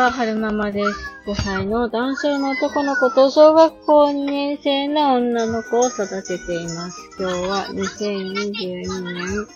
[0.00, 0.98] は、春ママです。
[1.26, 7.10] 5歳の男性の男の子と小学校2年生の女の子を育てています。
[7.18, 9.46] 今日は2022年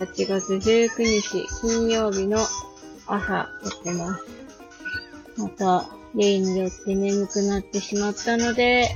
[0.00, 2.36] 8月19日金曜日の
[3.06, 3.48] 朝や
[3.80, 4.24] ってます。
[5.38, 8.90] また、例によって眠くなってしまったので、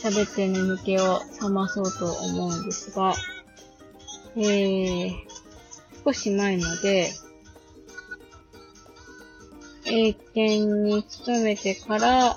[0.00, 3.14] 喋って眠気を覚まそうと思うんですが、
[4.36, 5.12] えー、
[6.04, 7.10] 少し前まで、
[9.86, 12.36] 英検に勤めてから、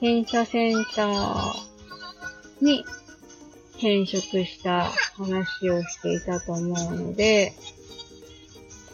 [0.00, 1.54] 検査センター
[2.60, 2.84] に
[3.74, 7.52] 転職した話をしていたと思うので、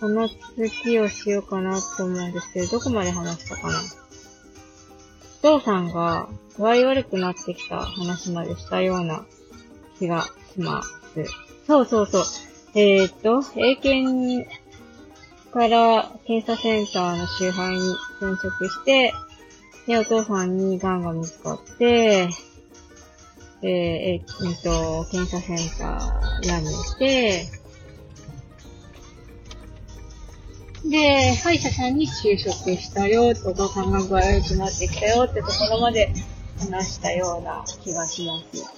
[0.01, 0.39] この続
[0.83, 3.81] きをしようかなと思うんですけど、どこまで話したかな？
[5.43, 9.25] お父さんが具合悪くなってきた話までしたような
[9.99, 10.25] 気が
[10.55, 10.89] します。
[11.67, 12.25] そうそうそう。
[12.75, 14.47] えー、っと、英検
[15.53, 19.13] から検査センターの周辺に転職して、
[19.87, 22.29] で、お父さんに癌が見つかって、
[23.63, 27.59] えー、えー、っと、検査センター辞めて、
[30.85, 36.13] で、歯医者さんに就職したよ、お父さんが具合悪くなってきたよってところまで
[36.61, 38.73] 話したような気がします。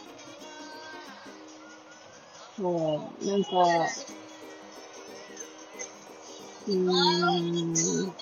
[2.57, 3.51] そう、なんか、
[6.73, 8.13] うん。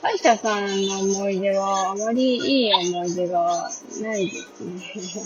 [0.00, 3.68] 歯医者さんの思い出は、あまりいい思い出が
[4.00, 5.22] ないですね。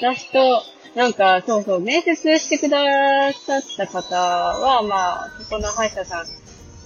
[0.00, 0.62] 私と、
[0.96, 6.26] なんか、そうそう、面接してくださった方は、まあ、ここの歯医者さん、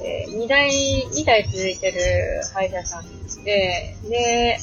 [0.03, 3.05] えー、2代、2代続いてる歯医者さん
[3.45, 4.59] で、で、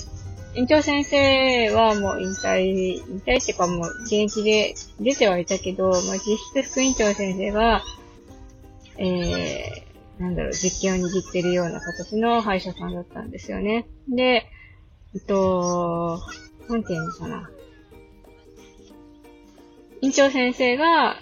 [0.58, 7.84] 院長先生はもう引退、引退っていうかもう現役で出てはいたけど、まあ、実質副院長先生が、
[8.98, 13.88] えー、なんだろう、実験を握ってるような形の歯医者さんだったんですよね。
[14.10, 14.50] で、
[15.14, 16.20] えっと、
[16.68, 17.52] なんていうのかな。
[20.02, 21.18] 院長先生が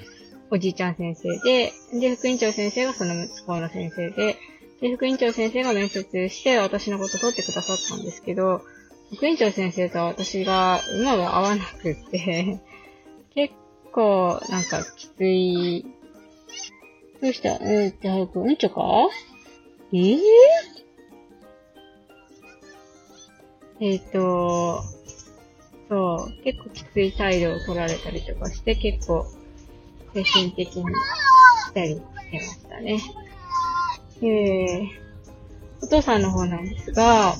[0.49, 4.37] おじいちゃん先生で、で、副院長先生がその息子の先生で、
[4.79, 8.61] で、副院長先生が面接して私のこと取ってくださったんですけど、
[9.13, 12.59] 副院長先生と私がうまく合わなくって、
[13.33, 13.53] 結
[13.91, 15.85] 構なんかきつい。
[17.21, 17.49] どうした？
[17.53, 18.81] えー、って早く、うんちょか？
[19.93, 20.19] えぇ、ー、
[23.79, 24.81] えっ、ー、と、
[25.87, 29.25] そう、結構きつい態度を取られたりとかして、結構
[30.13, 32.99] 精神的にしたりしてましたね。
[34.21, 34.87] えー、
[35.81, 37.35] お父さんの方なんですが、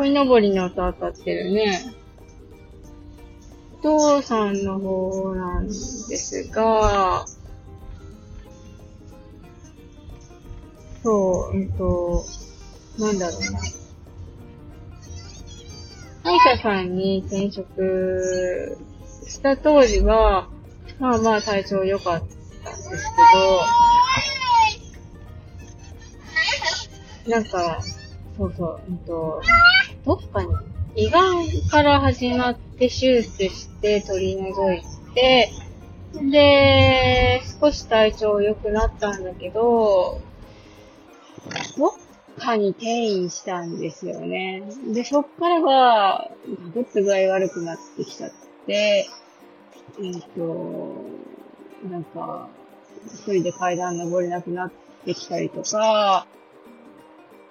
[0.00, 1.78] 鯉のぼりの音当たってるね。
[3.80, 7.26] お父さんの方なんですが、
[11.02, 12.24] そう、えっと、
[12.98, 13.60] なんだろうな。
[16.22, 18.78] 歯医者さんに転職
[19.26, 20.48] した当時は、
[20.98, 22.88] まあまあ体調良かったんです
[27.26, 27.82] けど、なんか、
[28.38, 29.42] そうそう、えっと、
[30.04, 30.54] どっかに、
[30.96, 34.82] 胃がんから始まって手術して取り除い
[35.14, 35.50] て、
[36.14, 40.20] で、少し体調良くなったんだけど、
[41.76, 41.90] どっ
[42.38, 44.62] かに転移したんですよね。
[44.92, 46.30] で、そっからが、
[46.74, 48.30] ぐっと具合悪くなってきちゃっ
[48.66, 49.06] て、
[50.02, 51.04] えっ、ー、と、
[51.88, 52.48] なんか、
[53.06, 54.72] 一人で階段登れなくなっ
[55.04, 56.26] てきたりとか、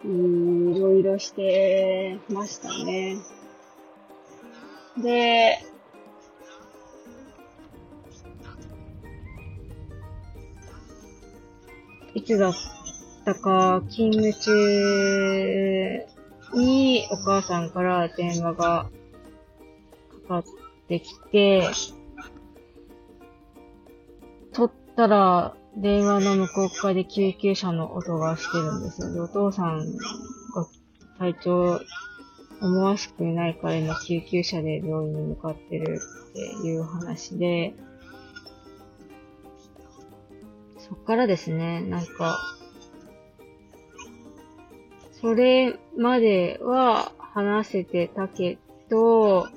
[0.06, 3.18] うん、いろいろしてましたね。
[4.98, 5.60] で、
[12.14, 12.54] いつだっ
[13.26, 16.06] たか、勤務中
[16.54, 18.90] にお母さんから電話が
[20.28, 20.44] かかっ
[20.88, 21.70] てきて、
[24.54, 29.14] 取ったら、電話の向こう側で救急車の音がしてるんですよ。
[29.14, 30.68] で、お父さんが
[31.18, 31.80] 体調
[32.62, 37.74] 思わしくないから今救急車で病院に向かってるっていう話で、
[40.78, 42.38] そっからですね、なんか、
[45.22, 48.58] それまでは話せてたけ
[48.90, 49.48] ど、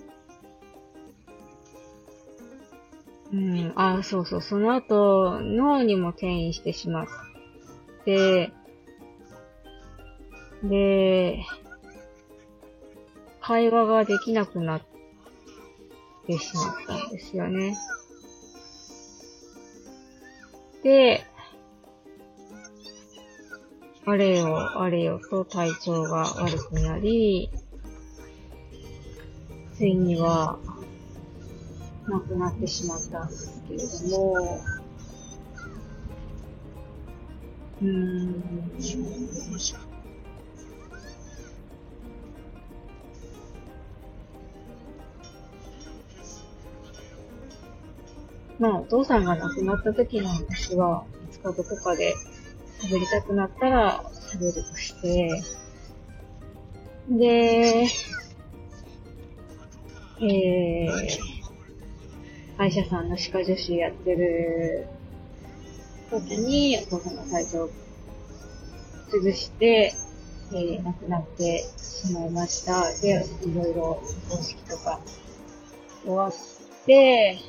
[3.32, 7.06] うん、あ、そうそう、その後、脳にも転移してしまっ
[8.04, 8.52] て、
[10.62, 11.44] で、
[13.40, 14.82] 会話ができなくなっ
[16.26, 17.74] てしまったんですよね。
[20.82, 21.24] で、
[24.04, 27.50] あれよあれよと体調が悪くなり、
[29.74, 30.58] ついには
[32.08, 34.60] 亡くなってしまったんですけれども、
[37.80, 38.42] うーん。
[48.58, 52.14] まあ、お父さんが亡くなった時の話は、いつかどこかで
[52.80, 55.42] 喋りたくなったら喋るとして、
[57.08, 57.86] で、
[60.20, 61.31] えー、
[62.62, 64.86] 歯医者さんの歯科助手やってる
[66.12, 67.70] 時にお父さんが体調を
[69.10, 69.92] 崩して、
[70.52, 72.84] えー、亡くなってしまいました。
[73.00, 75.00] で、いろいろ葬式とか
[76.04, 76.32] 終わっ
[76.86, 77.40] て、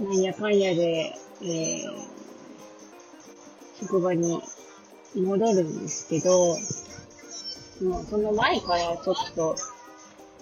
[0.00, 1.80] なんやかんやで、えー、
[3.80, 4.42] 職場に
[5.14, 6.58] 戻るんですけど、
[7.80, 9.56] もうその前からちょっと、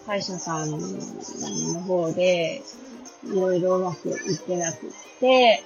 [0.05, 2.61] 歯医者さんの方で、
[3.27, 4.91] いろいろうまくいってなくっ
[5.21, 5.63] て、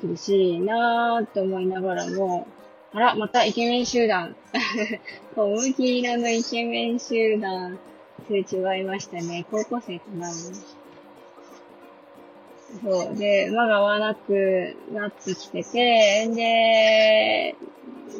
[0.00, 2.46] 苦しいなーって思いながらも、
[2.92, 4.34] あら、またイケメン集団。
[5.36, 7.78] 小麦色のイケメン集団。
[8.26, 9.46] すれ違いましたね。
[9.50, 10.32] 高校生かな。
[12.82, 13.16] そう。
[13.16, 17.56] で、馬が合わなくなってきてて、で、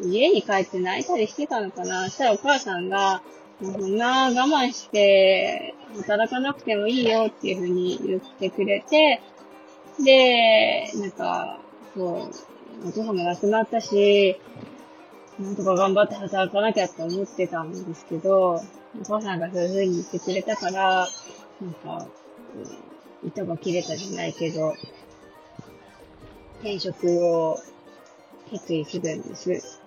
[0.05, 3.23] 家に帰って泣いたりしてたのかなしたらお母さんが、
[3.61, 9.21] そんな我慢して働かなくてもいいよっていう風に言ってくれて、
[10.03, 11.59] で、なんか、
[11.95, 12.31] そ
[12.85, 14.41] う、お父さんが亡くなったし、
[15.41, 18.63] なんとか頑張って働かなきゃって思ってたんですけど、
[19.01, 21.09] お母さんがそういう風に言ってくれたから、
[21.61, 22.07] なんか、
[23.25, 24.75] 糸が切れたじゃないけど、
[26.61, 27.59] 転職を
[28.51, 29.81] 決意するんです。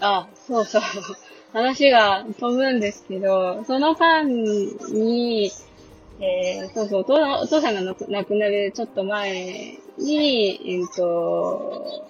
[0.00, 0.82] あ、そうそう。
[1.52, 5.50] 話が飛ぶんですけど、その間に、
[6.20, 12.06] えー、そうそう、お父さんが亡くなるちょっと前に、えっ、ー、と、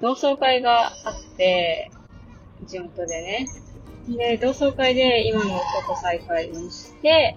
[0.00, 1.90] 同窓会があって、
[2.66, 3.46] 地元でね。
[4.08, 5.56] で、同窓会で今の
[5.86, 7.36] 夫と再会にして、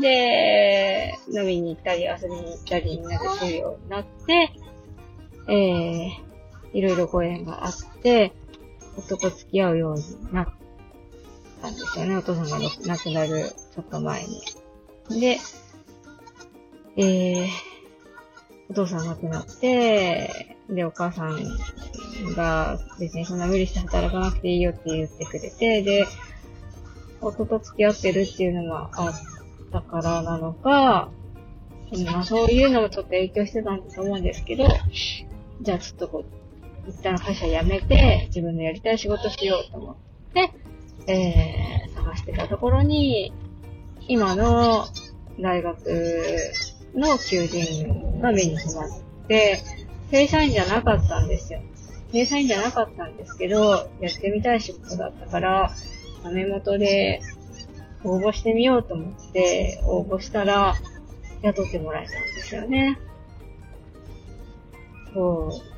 [0.00, 4.52] で、飲みに行ったり遊びに行ったりみんなでするようになって、
[5.48, 7.72] えー、いろいろご縁があっ
[8.02, 8.32] て、
[8.96, 10.48] 夫と付き合うようになっ
[11.62, 12.16] たんですよね。
[12.16, 15.20] お父さんが亡くなるちょっと前に。
[15.20, 15.38] で、
[16.96, 17.48] えー、
[18.70, 21.38] お父さん亡くなって、で、お母さん
[22.36, 26.06] が別にそんな無理して働かなくていいよって言ってくれて、で、
[27.20, 29.14] 夫と付き合ってるっていうのもあっ
[29.72, 31.10] たからなのか、
[32.04, 34.68] まあそういうのもちょっと影響してたんだと思うんですけど、
[35.60, 36.39] じゃあちょっとこう、
[36.90, 39.96] 一旦会社辞めて、自分のやりたい仕事しようと思っ
[40.34, 40.52] て、
[41.06, 43.32] えー、探してたところに、
[44.08, 44.86] 今の
[45.38, 45.78] 大学
[46.94, 48.88] の求人が目に留まっ
[49.28, 49.60] て、
[50.10, 51.60] 正社員じゃなかったんですよ。
[52.12, 55.72] 正社員じゃなかったんですけど、やってみたい仕事だったから、
[56.24, 57.20] ダメ元で
[58.02, 60.74] 応募してみようと思って応募したら、
[61.42, 62.98] 雇ってもらえたんですよね。
[65.14, 65.69] そう。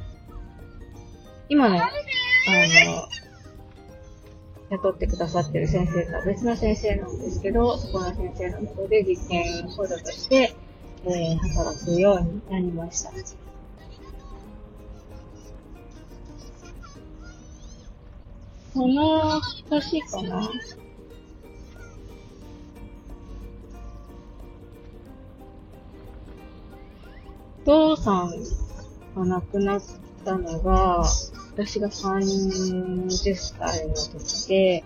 [1.49, 1.91] 今の、あの、
[4.71, 10.55] 雇ってくださってる先生とは別の先生なんですけど、そこの先生のもとで実験補助として、
[11.05, 13.11] えー、働くようになりました。
[18.73, 20.51] この年かな？
[27.65, 28.31] お父さん
[29.15, 29.83] が亡くなっ
[30.25, 31.05] たのが、
[31.55, 34.85] 私が30歳の時で、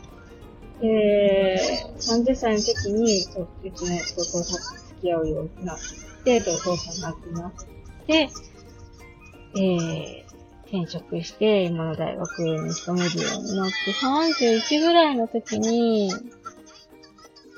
[0.81, 1.59] で、
[1.99, 5.79] 30歳の時に、そう、ちの夫と付き合うようになっ
[6.25, 7.53] て、で、お父さんが亡くなっ
[8.07, 8.29] て、
[9.55, 10.27] えー、
[10.67, 16.13] 転職して、今の大学に勤めるようになって、31ぐらいの時に、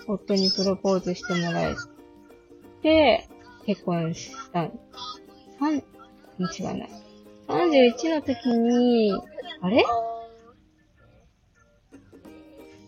[0.07, 1.75] 夫にプロポーズしてもらえ
[2.83, 3.29] て、
[3.67, 4.79] 結婚したん。
[5.61, 5.83] 3、
[6.39, 7.08] 違うない。
[7.49, 9.13] 31の時に、
[9.61, 9.85] あれ？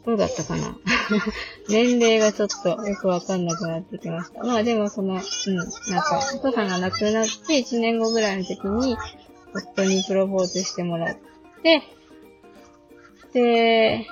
[0.05, 0.76] どうだったかな？
[1.69, 4.45] 年齢がちょっとよくわかんなくなってきました。
[4.45, 5.17] まあでもその、う
[5.50, 8.97] ん、なんか、お父さんが亡くなって1年後ぐらいの時に、
[9.55, 11.17] 夫にプロポーズしてもらっ
[11.62, 11.83] て、
[13.33, 14.07] で、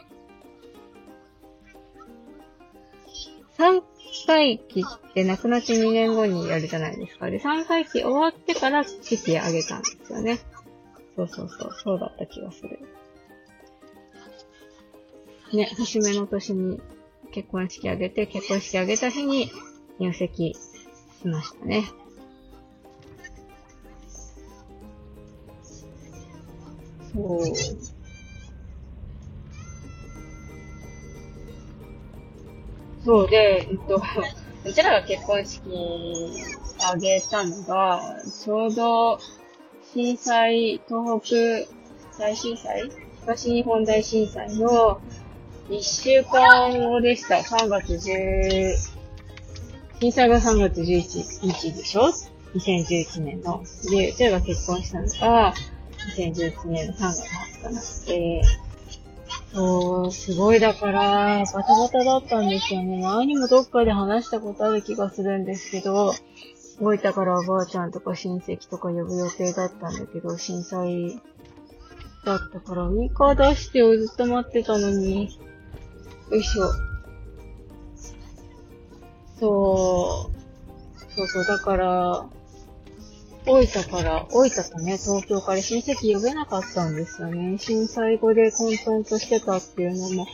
[3.58, 3.82] 3
[4.26, 7.30] 回忌って亡くなって2年後にやるじゃないですか。
[7.30, 10.38] で、3回忌終わってから式あげたんですよね。
[11.16, 12.78] そうそうそう、そうだった気がする。
[15.52, 16.80] ね、節目の年に
[17.32, 19.50] 結婚式あげて、結婚式あげた日に
[19.98, 20.54] 入籍
[21.20, 21.84] しましたね。
[27.12, 27.97] そう。
[33.08, 33.96] そうで、えっと、
[34.68, 35.62] うちらが結婚式
[36.84, 38.02] あげたのが、
[38.44, 39.18] ちょうど
[39.94, 42.82] 震災、東北大震災
[43.22, 45.00] 東日本大震災の
[45.70, 47.36] 1週間後でした。
[47.36, 48.74] 3月10、
[50.00, 52.10] 震災が3月11日でしょ
[52.56, 53.62] ?2011 年の。
[53.90, 55.54] で、うちらが結婚したのが、
[56.14, 58.67] 2011年の3月20日なので、
[59.52, 63.02] そう、すごいだから、バタバタだったんですよね。
[63.02, 66.12] 前にもどっかで話したことある気がするんですけど、
[66.80, 71.20] 大分からおばあちゃんとか親戚とか呼ぶ予定だったんだけど、震災
[72.24, 75.38] だったから、ウィーカー出してをずっと待ってたのに、
[76.30, 76.70] よいしょ。
[79.40, 82.26] そう、そうそう、だから、
[83.48, 87.56] 大分から、大分とね、東京から親戚呼べなかったんですよね。
[87.58, 90.26] 震災後で混沌としてたっていうのも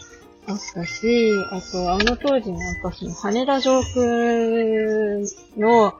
[0.46, 3.94] あったし、あと、あの当時なんかその羽田上空
[5.56, 5.94] の、あ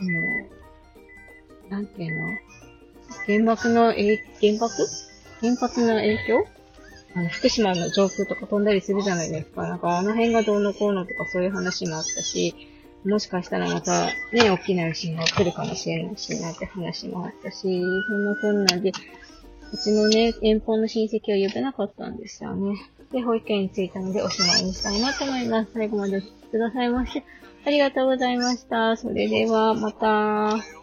[0.00, 0.48] の、
[1.68, 2.28] なんていうの？
[3.26, 4.74] 原爆の、え、原爆？
[5.40, 6.46] 原発の影響？
[7.14, 9.62] あの、福島の上空とか飛んだりするじゃないですか。
[9.66, 12.54] なんかあの辺がどうのこうのとかそういう話もあったし、
[13.04, 18.92] もしかしたらまたね、大きな地震が来るかもしれないし、なんて話もあったし、そんなこんなで、
[19.72, 22.76] うちのね、遠方の親戚は呼べなかったんですよね。
[23.10, 25.72] で、保育園に着いたのでおしまいにしたいなと思います。
[25.74, 27.24] 最後までお聴きくださいまして、
[27.64, 28.96] ありがとうございました。
[28.96, 30.81] それでは、また。